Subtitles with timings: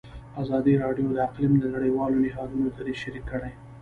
[0.41, 3.51] ازادي راډیو د اقلیم د نړیوالو نهادونو دریځ شریک کړی.